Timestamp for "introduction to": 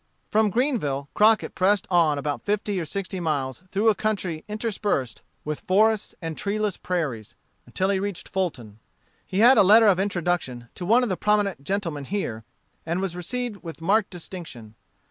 9.99-10.87